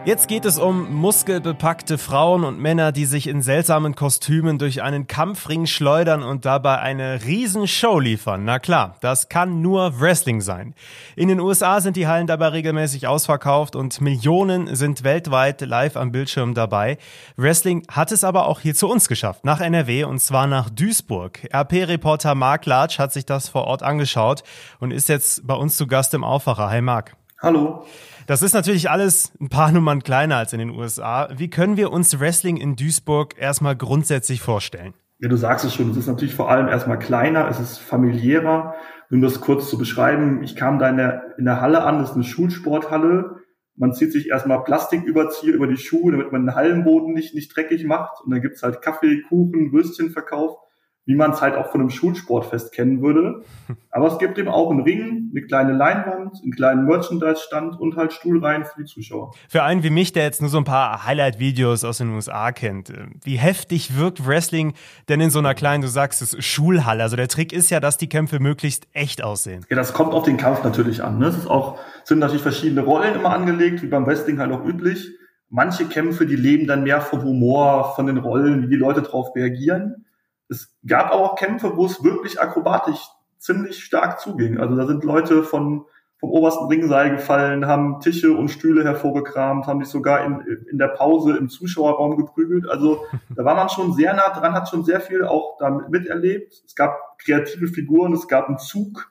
Jetzt 0.04 0.28
geht 0.28 0.46
es 0.46 0.58
um 0.58 0.92
muskelbepackte 0.96 2.00
Frauen 2.00 2.44
und 2.44 2.60
Männer, 2.60 2.92
die 2.92 3.06
sich 3.06 3.28
in 3.28 3.44
seltsamen 3.44 3.94
Kostümen 3.94 4.58
durch 4.58 4.82
einen 4.82 5.06
Kampfring 5.06 5.68
schleudern 5.68 6.24
und 6.24 6.44
dabei 6.44 6.80
eine 6.80 7.24
Riesenshow 7.24 8.00
liefern. 8.00 8.44
Na 8.44 8.58
klar, 8.58 8.96
das 9.02 9.30
kann 9.30 9.62
nur 9.62 10.02
Wrestling 10.02 10.42
sein. 10.42 10.74
In 11.16 11.28
den 11.28 11.40
USA 11.40 11.82
sind 11.82 11.98
die 11.98 12.08
Hallen 12.08 12.26
dabei 12.26 12.48
regelmäßig 12.48 13.06
ausverkauft 13.06 13.76
und 13.76 14.02
Millionen 14.02 14.76
sind 14.76 15.04
weltweit 15.04 15.62
live 15.62 15.96
am 15.96 16.12
Bildschirm 16.12 16.56
dabei. 16.56 16.98
Wrestling 17.38 17.84
hat 17.88 18.12
es 18.12 18.24
aber 18.24 18.48
auch 18.48 18.60
hier 18.60 18.74
zu 18.74 18.90
uns 18.90 19.08
geschafft, 19.08 19.46
nach 19.46 19.62
NRW 19.62 20.06
und 20.06 20.18
zwar 20.18 20.48
nach 20.48 20.72
Duisburg. 20.72 21.48
RP-Reporter 21.54 22.34
Mark 22.34 22.66
Latsch 22.66 22.98
hat 22.98 23.14
sich 23.14 23.28
das 23.28 23.50
vor 23.50 23.66
Ort 23.66 23.84
angeschaut 23.84 24.42
und 24.80 24.90
ist 24.90 25.10
jetzt 25.10 25.46
bei 25.46 25.54
uns 25.54 25.78
zu 25.78 25.86
Gast 25.86 26.16
im 26.16 26.24
Aufwacher. 26.24 26.72
Hi 26.72 26.82
Mark. 26.82 27.21
Hallo. 27.42 27.86
Das 28.28 28.44
ist 28.44 28.54
natürlich 28.54 28.92
alles 28.92 29.34
ein 29.42 29.50
paar 29.50 29.72
Nummern 29.72 30.04
kleiner 30.04 30.36
als 30.36 30.54
in 30.54 30.60
den 30.60 30.70
USA. 30.70 31.28
Wie 31.36 31.50
können 31.50 31.76
wir 31.76 31.92
uns 31.92 32.20
Wrestling 32.20 32.58
in 32.58 32.76
Duisburg 32.76 33.34
erstmal 33.36 33.76
grundsätzlich 33.76 34.42
vorstellen? 34.42 34.94
Ja, 35.18 35.28
du 35.28 35.38
sagst 35.38 35.66
es 35.66 35.74
schon, 35.74 35.90
es 35.90 35.98
ist 35.98 36.06
natürlich 36.06 36.36
vor 36.36 36.52
allem 36.52 36.68
erstmal 36.68 37.00
kleiner, 37.00 37.48
es 37.48 37.60
ist 37.60 37.80
familiärer. 37.80 38.76
Um 39.10 39.22
das 39.22 39.42
kurz 39.42 39.70
zu 39.70 39.80
beschreiben, 39.80 40.44
ich 40.44 40.56
kam 40.56 40.78
da 40.78 40.88
in 40.88 40.98
der, 40.98 41.36
in 41.40 41.46
der 41.46 41.62
Halle 41.62 41.84
an, 41.84 41.98
das 41.98 42.12
ist 42.12 42.16
eine 42.16 42.24
Schulsporthalle. 42.24 43.38
Man 43.76 43.94
zieht 43.94 44.12
sich 44.12 44.30
erstmal 44.30 44.64
Plastiküberzieher 44.64 45.56
über 45.56 45.66
die 45.66 45.78
Schuhe, 45.78 46.12
damit 46.12 46.32
man 46.32 46.46
den 46.46 46.56
Hallenboden 46.56 47.14
nicht, 47.14 47.34
nicht 47.34 47.56
dreckig 47.56 47.86
macht. 47.86 48.24
Und 48.24 48.32
dann 48.32 48.42
gibt's 48.42 48.62
halt 48.62 48.84
Kaffee, 48.84 49.24
Kuchen, 49.28 49.72
Würstchenverkauf 49.72 50.58
wie 51.06 51.16
man 51.16 51.32
es 51.32 51.42
halt 51.42 51.56
auch 51.56 51.72
von 51.72 51.82
einem 51.82 51.90
Schulsportfest 51.90 52.74
kennen 52.74 53.02
würde. 53.02 53.44
Aber 53.92 54.08
es 54.08 54.20
gibt 54.20 54.38
eben 54.38 54.48
auch 54.48 54.70
einen 54.70 54.82
Ring, 54.82 55.32
eine 55.32 55.42
kleine 55.46 55.74
Leinwand, 55.74 56.40
einen 56.42 56.52
kleinen 56.52 56.86
Merchandise-Stand 56.86 57.80
und 57.80 57.96
halt 57.96 58.14
Stuhlreihen 58.14 58.66
für 58.66 58.82
die 58.82 58.86
Zuschauer. 58.86 59.34
Für 59.50 59.64
einen 59.64 59.84
wie 59.84 59.90
mich, 59.90 60.14
der 60.14 60.24
jetzt 60.24 60.42
nur 60.42 60.50
so 60.50 60.58
ein 60.58 60.64
paar 60.64 61.06
Highlight-Videos 61.06 61.84
aus 61.84 61.98
den 61.98 62.10
USA 62.12 62.52
kennt, 62.52 62.92
äh, 62.92 63.08
wie 63.24 63.38
heftig 63.38 63.98
wirkt 63.98 64.26
Wrestling 64.26 64.74
denn 65.10 65.20
in 65.22 65.32
so 65.32 65.40
einer 65.40 65.56
kleinen, 65.56 65.82
du 65.82 65.88
sagst 65.88 66.22
es, 66.22 66.44
Schulhalle? 66.44 67.04
Also 67.04 67.16
der 67.16 67.28
Trick 67.28 67.52
ist 67.52 67.70
ja, 67.72 67.80
dass 67.80 67.98
die 67.98 68.08
Kämpfe 68.08 68.40
möglichst 68.40 68.88
echt 68.94 69.24
aussehen. 69.24 69.66
Ja, 69.70 69.76
das 69.76 69.94
kommt 69.94 70.14
auf 70.14 70.24
den 70.24 70.38
Kampf 70.38 70.64
natürlich 70.64 71.04
an. 71.04 71.18
Ne? 71.18 71.28
Es 71.28 71.38
ist 71.38 71.50
auch, 71.50 71.80
sind 72.04 72.20
natürlich 72.20 72.44
verschiedene 72.44 72.82
Rollen 72.82 73.16
immer 73.16 73.34
angelegt, 73.34 73.82
wie 73.82 73.88
beim 73.88 74.06
Wrestling 74.06 74.40
halt 74.40 74.52
auch 74.52 74.64
üblich. 74.64 75.10
Manche 75.50 75.86
Kämpfe, 75.86 76.26
die 76.26 76.38
leben 76.38 76.68
dann 76.68 76.84
mehr 76.84 77.02
vom 77.02 77.24
Humor, 77.24 77.94
von 77.96 78.08
den 78.08 78.18
Rollen, 78.18 78.64
wie 78.64 78.70
die 78.70 78.76
Leute 78.76 79.02
darauf 79.02 79.36
reagieren. 79.36 80.06
Es 80.52 80.78
gab 80.86 81.12
aber 81.12 81.32
auch 81.32 81.36
Kämpfe, 81.36 81.78
wo 81.78 81.86
es 81.86 82.04
wirklich 82.04 82.40
akrobatisch 82.40 83.00
ziemlich 83.40 83.84
stark 83.84 84.20
zuging. 84.20 84.60
Also 84.60 84.76
da 84.76 84.86
sind 84.86 85.04
Leute 85.04 85.44
von 85.44 85.86
vom 86.22 86.30
obersten 86.30 86.68
Ringseil 86.68 87.10
gefallen, 87.10 87.66
haben 87.66 88.00
Tische 88.00 88.32
und 88.32 88.50
Stühle 88.50 88.84
hervorgekramt, 88.84 89.66
haben 89.66 89.84
sich 89.84 89.92
sogar 89.92 90.24
in, 90.24 90.40
in 90.70 90.78
der 90.78 90.90
Pause 90.90 91.36
im 91.36 91.50
Zuschauerraum 91.50 92.16
geprügelt. 92.16 92.70
Also 92.70 93.06
da 93.36 93.44
war 93.44 93.56
man 93.56 93.70
schon 93.70 93.94
sehr 93.94 94.14
nah 94.14 94.30
dran, 94.30 94.54
hat 94.54 94.70
schon 94.70 94.84
sehr 94.84 95.02
viel 95.02 95.24
auch 95.24 95.58
damit 95.58 95.90
miterlebt. 95.90 96.54
Es 96.64 96.76
gab 96.76 97.18
kreative 97.18 97.68
Figuren, 97.68 98.14
es 98.14 98.28
gab 98.28 98.48
einen 98.48 98.60
Zug, 98.60 99.11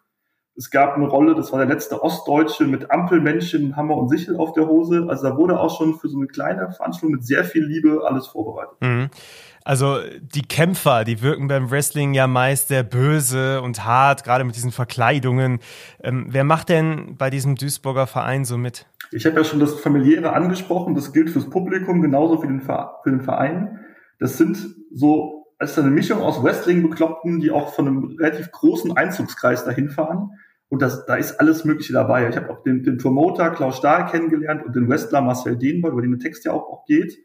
Es 0.57 0.71
gab 0.71 0.95
eine 0.95 1.07
Rolle, 1.07 1.35
das 1.35 1.53
war 1.53 1.59
der 1.59 1.69
letzte 1.69 2.03
Ostdeutsche 2.03 2.65
mit 2.65 2.91
Ampelmännchen, 2.91 3.77
Hammer 3.77 3.97
und 3.97 4.09
Sichel 4.09 4.37
auf 4.37 4.53
der 4.53 4.67
Hose. 4.67 5.07
Also 5.09 5.29
da 5.29 5.37
wurde 5.37 5.59
auch 5.59 5.77
schon 5.77 5.95
für 5.95 6.09
so 6.09 6.19
eine 6.19 6.27
kleine 6.27 6.71
Veranstaltung 6.71 7.13
mit 7.13 7.25
sehr 7.25 7.45
viel 7.45 7.65
Liebe 7.65 8.03
alles 8.05 8.27
vorbereitet. 8.27 8.77
Mhm. 8.81 9.11
Also 9.65 9.99
die 10.21 10.43
Kämpfer, 10.43 11.05
die 11.05 11.23
wirken 11.23 11.49
beim 11.49 11.71
Wrestling 11.71 12.15
ja 12.15 12.27
meist 12.27 12.69
sehr 12.69 12.83
böse 12.83 13.61
und 13.63 13.85
hart, 13.85 14.25
gerade 14.25 14.45
mit 14.45 14.57
diesen 14.57 14.73
Verkleidungen. 14.73 15.61
Ähm, 16.03 16.27
wer 16.29 16.45
macht 16.45 16.71
denn 16.71 17.17
bei 17.17 17.31
diesem 17.31 17.57
Duisburger 17.57 18.07
Verein 18.07 18.45
so 18.45 18.57
mit? 18.57 18.87
Ich 19.13 19.27
habe 19.27 19.37
ja 19.37 19.45
schon 19.45 19.61
das 19.61 19.79
Familiäre 19.79 20.33
angesprochen, 20.33 20.95
das 20.95 21.13
gilt 21.13 21.31
fürs 21.31 21.51
Publikum, 21.51 22.01
genauso 22.01 22.41
für 22.41 22.47
den, 22.47 22.61
für 22.61 23.11
den 23.11 23.21
Verein. 23.21 23.81
Das 24.19 24.39
sind 24.39 24.59
so, 24.93 25.40
ist 25.69 25.79
eine 25.79 25.91
Mischung 25.91 26.23
aus 26.23 26.43
Wrestling-Bekloppten, 26.43 27.41
die 27.41 27.51
auch 27.51 27.75
von 27.75 27.87
einem 27.87 28.17
relativ 28.19 28.51
großen 28.51 28.97
Einzugskreis 28.97 29.65
dahin 29.65 29.91
fahren. 29.91 30.31
Und 30.71 30.81
das, 30.81 31.05
da 31.05 31.17
ist 31.17 31.39
alles 31.39 31.65
Mögliche 31.65 31.93
dabei. 31.93 32.29
Ich 32.29 32.37
habe 32.37 32.49
auch 32.49 32.63
den, 32.63 32.83
den 32.83 32.97
Promoter 32.97 33.51
Klaus 33.51 33.77
Stahl 33.77 34.07
kennengelernt 34.07 34.65
und 34.65 34.75
den 34.75 34.89
Wrestler 34.89 35.21
Marcel 35.21 35.57
Dehnbar, 35.57 35.93
über 35.93 36.01
den 36.01 36.13
der 36.13 36.21
Text 36.21 36.45
ja 36.45 36.53
auch, 36.53 36.71
auch 36.71 36.85
geht. 36.87 37.19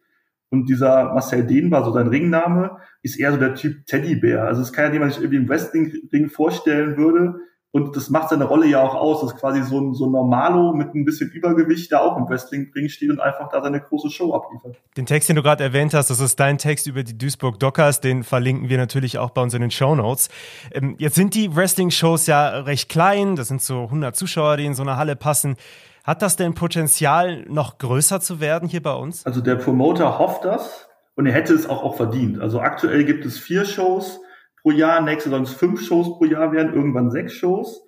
Und 0.49 0.67
dieser 0.67 1.13
Marcel 1.13 1.45
Dehnbar, 1.45 1.85
so 1.85 1.93
sein 1.93 2.07
Ringname, 2.07 2.77
ist 3.03 3.19
eher 3.19 3.31
so 3.31 3.37
der 3.37 3.55
Typ 3.55 3.85
Teddybär. 3.85 4.43
Also 4.43 4.61
es 4.61 4.73
kann 4.73 4.85
ja 4.85 4.93
jemand 4.93 5.13
sich 5.13 5.21
irgendwie 5.21 5.43
im 5.43 5.49
Wrestling-Ring 5.49 6.29
vorstellen 6.29 6.97
würde, 6.97 7.39
und 7.75 7.93
das 7.97 8.09
macht 8.09 8.29
seine 8.29 8.45
Rolle 8.45 8.67
ja 8.67 8.81
auch 8.81 8.95
aus, 8.95 9.19
dass 9.19 9.35
quasi 9.35 9.61
so 9.61 9.77
ein, 9.77 9.93
so 9.93 10.05
ein 10.05 10.11
Normalo 10.13 10.71
mit 10.71 10.95
ein 10.95 11.03
bisschen 11.03 11.29
Übergewicht 11.29 11.91
da 11.91 11.99
auch 11.99 12.15
im 12.15 12.25
Wrestling-Ring 12.29 12.87
steht 12.87 13.09
und 13.09 13.19
einfach 13.19 13.49
da 13.49 13.61
seine 13.61 13.81
große 13.81 14.09
Show 14.09 14.33
abliefert. 14.33 14.77
Den 14.95 15.05
Text, 15.05 15.27
den 15.27 15.35
du 15.35 15.43
gerade 15.43 15.61
erwähnt 15.61 15.93
hast, 15.93 16.09
das 16.09 16.21
ist 16.21 16.39
dein 16.39 16.57
Text 16.57 16.87
über 16.87 17.03
die 17.03 17.17
Duisburg 17.17 17.59
Dockers, 17.59 17.99
den 17.99 18.23
verlinken 18.23 18.69
wir 18.69 18.77
natürlich 18.77 19.17
auch 19.17 19.31
bei 19.31 19.41
uns 19.41 19.53
in 19.53 19.59
den 19.59 19.71
Show 19.71 19.93
Notes. 19.93 20.29
Ähm, 20.71 20.95
jetzt 20.99 21.15
sind 21.15 21.35
die 21.35 21.53
Wrestling-Shows 21.53 22.27
ja 22.27 22.47
recht 22.59 22.87
klein, 22.87 23.35
das 23.35 23.49
sind 23.49 23.61
so 23.61 23.83
100 23.83 24.15
Zuschauer, 24.15 24.55
die 24.55 24.65
in 24.65 24.73
so 24.73 24.83
eine 24.83 24.95
Halle 24.95 25.17
passen. 25.17 25.57
Hat 26.05 26.21
das 26.21 26.37
denn 26.37 26.53
Potenzial, 26.53 27.43
noch 27.49 27.77
größer 27.77 28.21
zu 28.21 28.39
werden 28.39 28.69
hier 28.69 28.81
bei 28.81 28.93
uns? 28.93 29.25
Also 29.25 29.41
der 29.41 29.55
Promoter 29.55 30.17
hofft 30.17 30.45
das 30.45 30.87
und 31.15 31.25
er 31.25 31.33
hätte 31.33 31.53
es 31.53 31.67
auch, 31.67 31.83
auch 31.83 31.97
verdient. 31.97 32.39
Also 32.39 32.61
aktuell 32.61 33.03
gibt 33.03 33.25
es 33.25 33.37
vier 33.37 33.65
Shows 33.65 34.21
pro 34.65 34.71
Jahr, 34.71 34.99
nächste 35.01 35.29
sollen 35.29 35.43
es 35.43 35.53
fünf 35.53 35.79
Shows 35.85 36.17
pro 36.17 36.25
Jahr 36.25 36.51
werden, 36.51 36.73
irgendwann 36.73 37.11
sechs 37.11 37.33
Shows. 37.33 37.83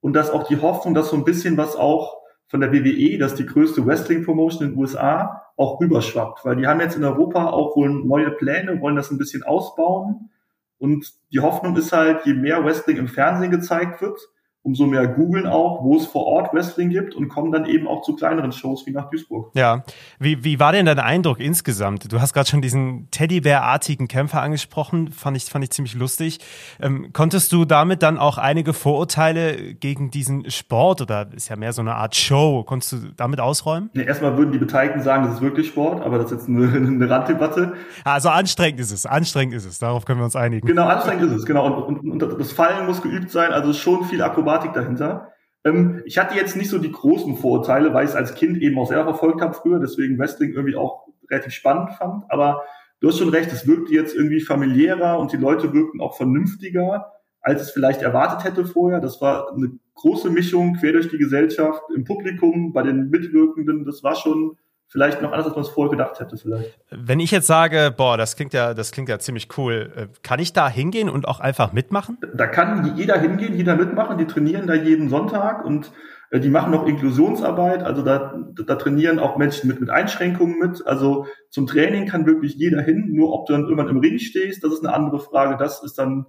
Und 0.00 0.12
das 0.12 0.30
auch 0.30 0.46
die 0.46 0.60
Hoffnung, 0.60 0.94
dass 0.94 1.10
so 1.10 1.16
ein 1.16 1.24
bisschen 1.24 1.56
was 1.56 1.74
auch 1.74 2.20
von 2.46 2.60
der 2.60 2.72
WWE, 2.72 3.18
das 3.18 3.32
ist 3.32 3.40
die 3.40 3.46
größte 3.46 3.84
Wrestling-Promotion 3.84 4.62
in 4.62 4.70
den 4.70 4.78
USA, 4.78 5.42
auch 5.56 5.80
rüberschwappt. 5.80 6.44
Weil 6.44 6.54
die 6.54 6.68
haben 6.68 6.78
jetzt 6.78 6.96
in 6.96 7.02
Europa 7.02 7.46
auch 7.46 7.74
wohl 7.74 7.90
neue 7.90 8.30
Pläne, 8.30 8.80
wollen 8.80 8.94
das 8.94 9.10
ein 9.10 9.18
bisschen 9.18 9.42
ausbauen. 9.42 10.30
Und 10.78 11.12
die 11.32 11.40
Hoffnung 11.40 11.76
ist 11.76 11.90
halt, 11.90 12.24
je 12.24 12.34
mehr 12.34 12.64
Wrestling 12.64 12.98
im 12.98 13.08
Fernsehen 13.08 13.50
gezeigt 13.50 14.00
wird, 14.00 14.20
umso 14.62 14.86
mehr 14.86 15.06
googeln 15.06 15.46
auch, 15.46 15.82
wo 15.82 15.96
es 15.96 16.06
vor 16.06 16.26
Ort 16.26 16.52
Wrestling 16.52 16.90
gibt 16.90 17.14
und 17.14 17.28
kommen 17.28 17.50
dann 17.50 17.64
eben 17.64 17.88
auch 17.88 18.02
zu 18.02 18.14
kleineren 18.14 18.52
Shows 18.52 18.86
wie 18.86 18.90
nach 18.90 19.08
Duisburg. 19.08 19.50
Ja, 19.54 19.84
wie, 20.18 20.44
wie 20.44 20.60
war 20.60 20.72
denn 20.72 20.84
dein 20.84 20.98
Eindruck 20.98 21.40
insgesamt? 21.40 22.12
Du 22.12 22.20
hast 22.20 22.34
gerade 22.34 22.48
schon 22.48 22.60
diesen 22.60 23.08
Teddybär-artigen 23.10 24.06
Kämpfer 24.06 24.42
angesprochen, 24.42 25.12
fand 25.12 25.38
ich, 25.38 25.44
fand 25.44 25.64
ich 25.64 25.70
ziemlich 25.70 25.94
lustig. 25.94 26.40
Ähm, 26.78 27.10
konntest 27.14 27.52
du 27.52 27.64
damit 27.64 28.02
dann 28.02 28.18
auch 28.18 28.36
einige 28.36 28.74
Vorurteile 28.74 29.74
gegen 29.74 30.10
diesen 30.10 30.50
Sport 30.50 31.00
oder 31.00 31.28
ist 31.34 31.48
ja 31.48 31.56
mehr 31.56 31.72
so 31.72 31.80
eine 31.80 31.94
Art 31.94 32.14
Show, 32.14 32.62
konntest 32.62 32.92
du 32.92 32.96
damit 33.16 33.40
ausräumen? 33.40 33.88
Ja, 33.94 34.02
erstmal 34.02 34.36
würden 34.36 34.52
die 34.52 34.58
Beteiligten 34.58 35.00
sagen, 35.00 35.24
das 35.24 35.36
ist 35.36 35.40
wirklich 35.40 35.68
Sport, 35.68 36.02
aber 36.02 36.18
das 36.18 36.30
ist 36.30 36.38
jetzt 36.38 36.48
eine, 36.48 36.66
eine 36.76 37.08
Randdebatte. 37.08 37.72
Also 38.04 38.28
anstrengend 38.28 38.80
ist 38.80 38.90
es, 38.90 39.06
anstrengend 39.06 39.54
ist 39.54 39.64
es, 39.64 39.78
darauf 39.78 40.04
können 40.04 40.20
wir 40.20 40.24
uns 40.24 40.36
einigen. 40.36 40.66
Genau, 40.66 40.84
anstrengend 40.86 41.24
ist 41.24 41.32
es, 41.32 41.46
genau. 41.46 41.66
Und, 41.66 42.00
und, 42.00 42.22
und 42.22 42.38
das 42.38 42.52
Fallen 42.52 42.84
muss 42.84 43.00
geübt 43.00 43.30
sein, 43.30 43.52
also 43.52 43.72
schon 43.72 44.04
viel 44.04 44.20
Akrobatik 44.20 44.49
Akrobatik 44.50 44.72
dahinter. 44.72 45.32
Ähm, 45.64 46.02
ich 46.04 46.18
hatte 46.18 46.36
jetzt 46.36 46.56
nicht 46.56 46.70
so 46.70 46.78
die 46.78 46.92
großen 46.92 47.36
Vorurteile, 47.36 47.94
weil 47.94 48.04
ich 48.04 48.10
es 48.10 48.16
als 48.16 48.34
Kind 48.34 48.58
eben 48.58 48.78
auch 48.78 48.88
selber 48.88 49.04
verfolgt 49.04 49.40
habe 49.40 49.54
früher, 49.54 49.78
deswegen 49.78 50.18
Wrestling 50.18 50.52
irgendwie 50.52 50.76
auch 50.76 51.06
relativ 51.30 51.52
spannend 51.52 51.92
fand. 51.92 52.24
Aber 52.28 52.62
du 53.00 53.08
hast 53.08 53.18
schon 53.18 53.28
recht, 53.28 53.52
es 53.52 53.66
wirkte 53.66 53.92
jetzt 53.92 54.14
irgendwie 54.14 54.40
familiärer 54.40 55.18
und 55.18 55.32
die 55.32 55.36
Leute 55.36 55.72
wirkten 55.72 56.00
auch 56.00 56.16
vernünftiger, 56.16 57.12
als 57.40 57.62
es 57.62 57.70
vielleicht 57.70 58.02
erwartet 58.02 58.44
hätte 58.44 58.66
vorher. 58.66 59.00
Das 59.00 59.20
war 59.20 59.52
eine 59.54 59.72
große 59.94 60.30
Mischung 60.30 60.74
quer 60.74 60.92
durch 60.92 61.08
die 61.08 61.18
Gesellschaft, 61.18 61.82
im 61.94 62.04
Publikum, 62.04 62.72
bei 62.72 62.82
den 62.82 63.10
Mitwirkenden. 63.10 63.84
Das 63.84 64.02
war 64.02 64.16
schon 64.16 64.56
vielleicht 64.90 65.22
noch 65.22 65.30
anders, 65.30 65.46
als 65.46 65.54
man 65.54 65.64
es 65.64 65.70
vorher 65.70 65.90
gedacht 65.90 66.18
hätte, 66.18 66.36
vielleicht. 66.36 66.78
Wenn 66.90 67.20
ich 67.20 67.30
jetzt 67.30 67.46
sage, 67.46 67.94
boah, 67.96 68.16
das 68.16 68.36
klingt 68.36 68.52
ja, 68.52 68.74
das 68.74 68.90
klingt 68.90 69.08
ja 69.08 69.18
ziemlich 69.18 69.48
cool, 69.56 69.92
äh, 69.96 70.06
kann 70.22 70.40
ich 70.40 70.52
da 70.52 70.68
hingehen 70.68 71.08
und 71.08 71.28
auch 71.28 71.40
einfach 71.40 71.72
mitmachen? 71.72 72.18
Da 72.34 72.46
kann 72.46 72.96
jeder 72.96 73.18
hingehen, 73.18 73.54
jeder 73.54 73.76
mitmachen, 73.76 74.18
die 74.18 74.26
trainieren 74.26 74.66
da 74.66 74.74
jeden 74.74 75.08
Sonntag 75.08 75.64
und 75.64 75.92
äh, 76.30 76.40
die 76.40 76.48
machen 76.48 76.74
auch 76.74 76.86
Inklusionsarbeit, 76.86 77.84
also 77.84 78.02
da, 78.02 78.34
da 78.66 78.74
trainieren 78.74 79.20
auch 79.20 79.36
Menschen 79.36 79.68
mit, 79.68 79.80
mit 79.80 79.90
Einschränkungen 79.90 80.58
mit. 80.58 80.84
Also 80.86 81.26
zum 81.50 81.68
Training 81.68 82.06
kann 82.06 82.26
wirklich 82.26 82.54
jeder 82.56 82.82
hin, 82.82 83.12
nur 83.12 83.32
ob 83.32 83.46
du 83.46 83.52
dann 83.52 83.62
irgendwann 83.62 83.88
im 83.88 83.98
Ring 83.98 84.18
stehst, 84.18 84.64
das 84.64 84.72
ist 84.72 84.84
eine 84.84 84.94
andere 84.94 85.20
Frage. 85.20 85.56
Das 85.56 85.84
ist 85.84 85.98
dann 85.98 86.26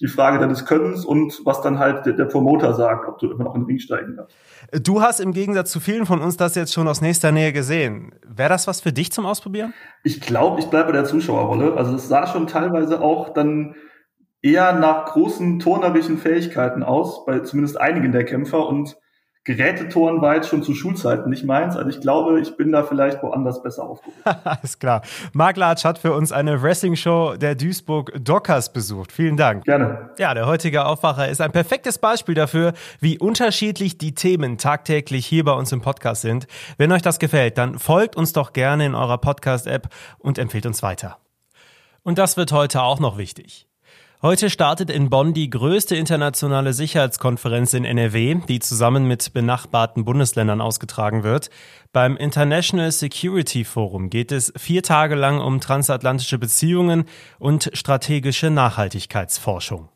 die 0.00 0.06
Frage 0.06 0.38
deines 0.38 0.64
Könnens 0.64 1.04
und 1.04 1.40
was 1.44 1.60
dann 1.60 1.78
halt 1.78 2.06
der, 2.06 2.12
der 2.12 2.26
Promoter 2.26 2.72
sagt, 2.74 3.08
ob 3.08 3.18
du 3.18 3.30
immer 3.30 3.44
noch 3.44 3.54
in 3.54 3.62
den 3.62 3.66
Ring 3.66 3.78
steigen 3.78 4.16
darfst. 4.16 4.36
Du 4.86 5.02
hast 5.02 5.18
im 5.18 5.32
Gegensatz 5.32 5.72
zu 5.72 5.80
vielen 5.80 6.06
von 6.06 6.20
uns 6.20 6.36
das 6.36 6.54
jetzt 6.54 6.72
schon 6.72 6.86
aus 6.86 7.00
nächster 7.00 7.32
Nähe 7.32 7.52
gesehen. 7.52 8.12
Wäre 8.24 8.48
das 8.48 8.66
was 8.66 8.80
für 8.80 8.92
dich 8.92 9.10
zum 9.10 9.26
Ausprobieren? 9.26 9.74
Ich 10.04 10.20
glaube, 10.20 10.60
ich 10.60 10.66
bleibe 10.66 10.86
bei 10.86 10.92
der 10.92 11.04
Zuschauerrolle. 11.04 11.76
Also 11.76 11.96
es 11.96 12.08
sah 12.08 12.26
schon 12.26 12.46
teilweise 12.46 13.00
auch 13.00 13.30
dann 13.34 13.74
eher 14.40 14.72
nach 14.72 15.06
großen 15.06 15.58
turnerischen 15.58 16.18
Fähigkeiten 16.18 16.84
aus, 16.84 17.24
bei 17.26 17.40
zumindest 17.40 17.80
einigen 17.80 18.12
der 18.12 18.24
Kämpfer 18.24 18.66
und 18.68 18.96
Gerätetoren 19.48 20.20
war 20.20 20.34
jetzt 20.34 20.50
schon 20.50 20.62
zu 20.62 20.74
Schulzeiten 20.74 21.30
nicht 21.30 21.42
meins. 21.42 21.74
Also 21.74 21.88
ich 21.88 22.02
glaube, 22.02 22.38
ich 22.38 22.58
bin 22.58 22.70
da 22.70 22.82
vielleicht 22.82 23.22
woanders 23.22 23.62
besser 23.62 23.84
aufgehoben. 23.84 24.20
Alles 24.44 24.78
klar. 24.78 25.00
Marc 25.32 25.56
Latsch 25.56 25.84
hat 25.84 25.96
für 25.96 26.12
uns 26.12 26.32
eine 26.32 26.62
Wrestling-Show 26.62 27.36
der 27.36 27.54
Duisburg 27.54 28.12
Dockers 28.22 28.70
besucht. 28.74 29.10
Vielen 29.10 29.38
Dank. 29.38 29.64
Gerne. 29.64 30.10
Ja, 30.18 30.34
der 30.34 30.46
heutige 30.46 30.84
Aufwacher 30.84 31.28
ist 31.30 31.40
ein 31.40 31.50
perfektes 31.50 31.96
Beispiel 31.96 32.34
dafür, 32.34 32.74
wie 33.00 33.18
unterschiedlich 33.18 33.96
die 33.96 34.14
Themen 34.14 34.58
tagtäglich 34.58 35.24
hier 35.24 35.44
bei 35.44 35.52
uns 35.52 35.72
im 35.72 35.80
Podcast 35.80 36.20
sind. 36.20 36.46
Wenn 36.76 36.92
euch 36.92 37.00
das 37.00 37.18
gefällt, 37.18 37.56
dann 37.56 37.78
folgt 37.78 38.16
uns 38.16 38.34
doch 38.34 38.52
gerne 38.52 38.84
in 38.84 38.94
eurer 38.94 39.16
Podcast-App 39.16 39.88
und 40.18 40.36
empfehlt 40.36 40.66
uns 40.66 40.82
weiter. 40.82 41.16
Und 42.02 42.18
das 42.18 42.36
wird 42.36 42.52
heute 42.52 42.82
auch 42.82 43.00
noch 43.00 43.16
wichtig. 43.16 43.67
Heute 44.20 44.50
startet 44.50 44.90
in 44.90 45.10
Bonn 45.10 45.32
die 45.32 45.48
größte 45.48 45.94
internationale 45.94 46.72
Sicherheitskonferenz 46.72 47.72
in 47.72 47.84
NRW, 47.84 48.40
die 48.48 48.58
zusammen 48.58 49.06
mit 49.06 49.32
benachbarten 49.32 50.04
Bundesländern 50.04 50.60
ausgetragen 50.60 51.22
wird. 51.22 51.50
Beim 51.92 52.16
International 52.16 52.90
Security 52.90 53.62
Forum 53.62 54.10
geht 54.10 54.32
es 54.32 54.52
vier 54.56 54.82
Tage 54.82 55.14
lang 55.14 55.40
um 55.40 55.60
transatlantische 55.60 56.36
Beziehungen 56.36 57.04
und 57.38 57.70
strategische 57.74 58.50
Nachhaltigkeitsforschung. 58.50 59.88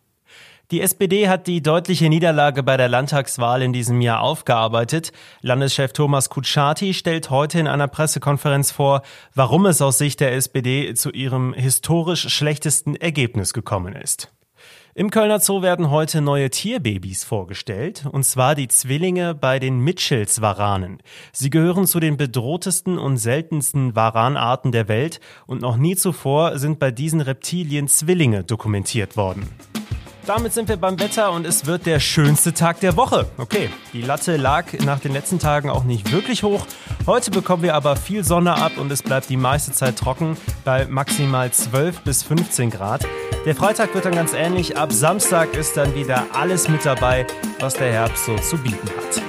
Die 0.70 0.80
SPD 0.80 1.28
hat 1.28 1.46
die 1.46 1.60
deutliche 1.60 2.08
Niederlage 2.08 2.62
bei 2.62 2.78
der 2.78 2.88
Landtagswahl 2.88 3.60
in 3.60 3.74
diesem 3.74 4.00
Jahr 4.00 4.22
aufgearbeitet. 4.22 5.12
Landeschef 5.42 5.92
Thomas 5.92 6.30
Kutschaty 6.30 6.94
stellt 6.94 7.28
heute 7.28 7.58
in 7.58 7.66
einer 7.66 7.88
Pressekonferenz 7.88 8.70
vor, 8.70 9.02
warum 9.34 9.66
es 9.66 9.82
aus 9.82 9.98
Sicht 9.98 10.20
der 10.20 10.32
SPD 10.32 10.94
zu 10.94 11.10
ihrem 11.10 11.52
historisch 11.52 12.28
schlechtesten 12.28 12.96
Ergebnis 12.96 13.52
gekommen 13.52 13.94
ist. 13.94 14.32
Im 14.94 15.10
Kölner 15.10 15.40
Zoo 15.40 15.62
werden 15.62 15.90
heute 15.90 16.20
neue 16.20 16.50
Tierbabys 16.50 17.24
vorgestellt, 17.24 18.04
und 18.12 18.24
zwar 18.24 18.54
die 18.54 18.68
Zwillinge 18.68 19.34
bei 19.34 19.58
den 19.58 19.80
Mitchells-Waranen. 19.80 20.98
Sie 21.32 21.48
gehören 21.48 21.86
zu 21.86 21.98
den 21.98 22.18
bedrohtesten 22.18 22.98
und 22.98 23.16
seltensten 23.16 23.96
Waranarten 23.96 24.70
der 24.70 24.88
Welt 24.88 25.20
und 25.46 25.62
noch 25.62 25.78
nie 25.78 25.96
zuvor 25.96 26.58
sind 26.58 26.78
bei 26.78 26.90
diesen 26.90 27.22
Reptilien 27.22 27.88
Zwillinge 27.88 28.44
dokumentiert 28.44 29.16
worden. 29.16 29.48
Damit 30.24 30.52
sind 30.52 30.68
wir 30.68 30.76
beim 30.76 31.00
Wetter 31.00 31.32
und 31.32 31.44
es 31.44 31.66
wird 31.66 31.84
der 31.84 31.98
schönste 31.98 32.54
Tag 32.54 32.78
der 32.78 32.96
Woche. 32.96 33.26
Okay, 33.38 33.70
die 33.92 34.02
Latte 34.02 34.36
lag 34.36 34.66
nach 34.84 35.00
den 35.00 35.12
letzten 35.12 35.40
Tagen 35.40 35.68
auch 35.68 35.82
nicht 35.82 36.12
wirklich 36.12 36.44
hoch. 36.44 36.64
Heute 37.06 37.32
bekommen 37.32 37.64
wir 37.64 37.74
aber 37.74 37.96
viel 37.96 38.22
Sonne 38.22 38.54
ab 38.54 38.72
und 38.76 38.92
es 38.92 39.02
bleibt 39.02 39.28
die 39.30 39.36
meiste 39.36 39.72
Zeit 39.72 39.96
trocken 39.96 40.36
bei 40.64 40.86
maximal 40.86 41.50
12 41.50 42.02
bis 42.02 42.22
15 42.22 42.70
Grad. 42.70 43.04
Der 43.46 43.56
Freitag 43.56 43.92
wird 43.94 44.04
dann 44.04 44.14
ganz 44.14 44.32
ähnlich. 44.32 44.76
Ab 44.76 44.92
Samstag 44.92 45.56
ist 45.56 45.76
dann 45.76 45.92
wieder 45.96 46.26
alles 46.32 46.68
mit 46.68 46.86
dabei, 46.86 47.26
was 47.58 47.74
der 47.74 47.92
Herbst 47.92 48.24
so 48.26 48.36
zu 48.36 48.56
bieten 48.58 48.88
hat. 48.96 49.20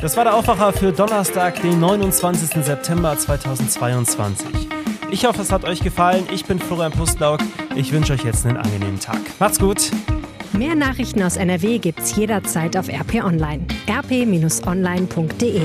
Das 0.00 0.16
war 0.16 0.24
der 0.24 0.34
Aufwacher 0.34 0.72
für 0.72 0.90
Donnerstag, 0.90 1.60
den 1.60 1.80
29. 1.80 2.64
September 2.64 3.18
2022. 3.18 4.68
Ich 5.10 5.26
hoffe, 5.26 5.42
es 5.42 5.52
hat 5.52 5.64
euch 5.64 5.80
gefallen. 5.80 6.26
Ich 6.32 6.46
bin 6.46 6.58
Florian 6.58 6.92
Pustlauk. 6.92 7.40
Ich 7.78 7.92
wünsche 7.92 8.12
euch 8.12 8.24
jetzt 8.24 8.44
einen 8.44 8.56
angenehmen 8.56 8.98
Tag. 8.98 9.20
Macht's 9.38 9.60
gut. 9.60 9.92
Mehr 10.52 10.74
Nachrichten 10.74 11.22
aus 11.22 11.36
NRW 11.36 11.78
gibt's 11.78 12.16
jederzeit 12.16 12.76
auf 12.76 12.88
RP 12.88 13.22
Online. 13.22 13.64
rp-online.de 13.88 15.62